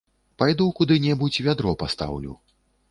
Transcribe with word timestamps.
Пайду 0.41 0.65
куды-небудзь 0.79 1.41
вядро 1.49 1.77
пастаўлю. 1.85 2.33